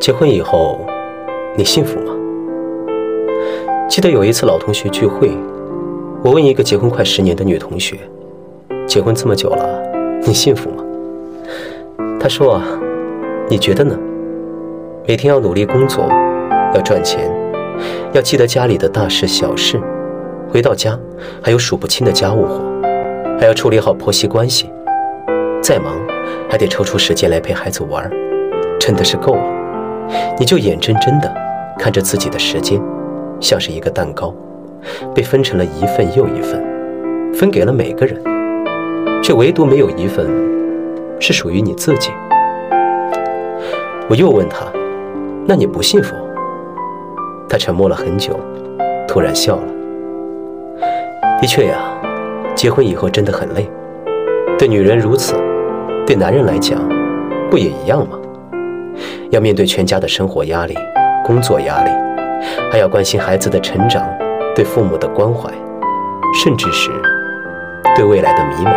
[0.00, 0.80] 结婚以后，
[1.54, 2.14] 你幸福吗？
[3.86, 5.30] 记得有一次老同学聚会，
[6.24, 7.98] 我问一个结婚快十年的女同学
[8.88, 9.82] ：“结婚这么久了，
[10.26, 10.82] 你幸福吗？”
[12.18, 12.62] 她说：“啊，
[13.50, 13.94] 你觉得呢？
[15.06, 16.08] 每天要努力工作，
[16.74, 17.30] 要赚钱，
[18.14, 19.78] 要记得家里的大事小事，
[20.48, 20.98] 回到家
[21.42, 22.62] 还有数不清的家务活，
[23.38, 24.70] 还要处理好婆媳关系，
[25.62, 25.92] 再忙
[26.48, 28.10] 还得抽出时间来陪孩子玩，
[28.78, 29.42] 真的是够了。”
[30.38, 31.32] 你就眼睁睁地
[31.78, 32.80] 看着自己的时间，
[33.40, 34.34] 像是一个蛋糕，
[35.14, 36.62] 被分成了一份又一份，
[37.34, 38.20] 分给了每个人，
[39.22, 40.26] 却唯独没有一份
[41.18, 42.10] 是属于你自己。
[44.08, 44.66] 我又问他
[45.46, 46.14] ：“那你不幸福？”
[47.48, 48.38] 他沉默了很久，
[49.08, 49.62] 突然笑了。
[51.40, 51.78] 的确呀，
[52.54, 53.68] 结婚以后真的很累，
[54.58, 55.34] 对女人如此，
[56.06, 56.78] 对男人来讲，
[57.50, 58.18] 不也一样吗？
[59.30, 60.74] 要面对全家的生活压力、
[61.24, 61.90] 工作压力，
[62.70, 64.06] 还要关心孩子的成长，
[64.54, 65.50] 对父母的关怀，
[66.42, 66.90] 甚至是
[67.96, 68.72] 对未来的迷茫。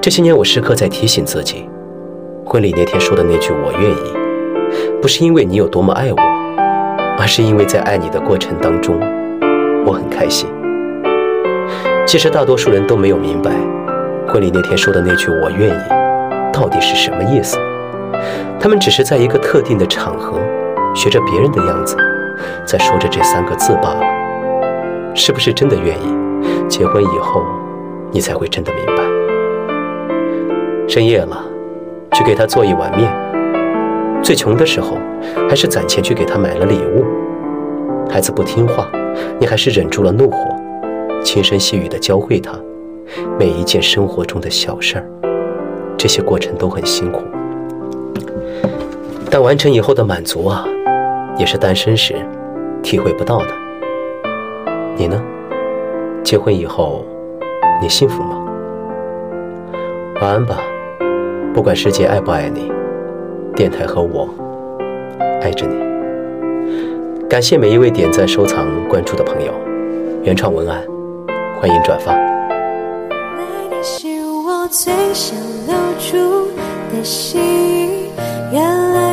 [0.00, 1.68] 这些年，我时刻在提醒自己，
[2.44, 6.16] 婚礼那天说的那句“我愿意”，不是因为你有多么爱我，
[7.18, 8.98] 而是因为在爱你的过程当中，
[9.84, 10.48] 我很开心。
[12.06, 13.50] 其实大多数人都没有明白，
[14.26, 15.82] 婚礼那天说的那句“我愿意”
[16.50, 17.58] 到底是什么意思。
[18.58, 20.38] 他们只是在一个特定的场合，
[20.94, 21.96] 学着别人的样子，
[22.64, 24.02] 在说着这三个字罢了。
[25.14, 26.68] 是不是真的愿意？
[26.68, 27.42] 结婚以后，
[28.12, 29.02] 你才会真的明白。
[30.88, 31.44] 深夜了，
[32.12, 33.12] 去给他做一碗面。
[34.22, 34.98] 最穷的时候，
[35.48, 37.04] 还是攒钱去给他买了礼物。
[38.10, 38.88] 孩子不听话，
[39.38, 40.36] 你还是忍住了怒火，
[41.22, 42.52] 轻声细语地教会他
[43.38, 45.06] 每一件生活中的小事儿。
[45.96, 47.22] 这些过程都很辛苦。
[49.30, 50.66] 但完成以后的满足啊，
[51.38, 52.16] 也是单身时
[52.82, 53.46] 体会不到的。
[54.96, 55.22] 你呢？
[56.24, 57.04] 结婚以后，
[57.80, 58.36] 你幸福吗？
[60.20, 60.58] 晚安吧，
[61.54, 62.72] 不管世界爱不爱你，
[63.54, 64.28] 电台和我
[65.40, 65.76] 爱着你。
[67.28, 69.52] 感谢每一位点赞、收藏、关注的朋友。
[70.24, 70.82] 原创文案，
[71.60, 72.12] 欢迎转发。
[73.80, 74.08] 是
[74.44, 76.48] 我最想留住
[76.92, 78.10] 的心
[78.52, 79.09] 原来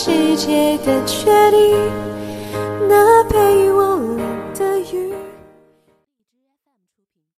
[0.00, 1.76] 世界的决定，